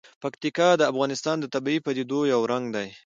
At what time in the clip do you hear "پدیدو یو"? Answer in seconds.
1.85-2.41